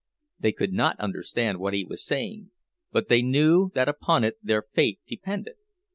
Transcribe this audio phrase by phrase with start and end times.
[0.39, 2.49] They could not understand what he was saying,
[2.91, 5.57] but they knew that upon it their fate depended.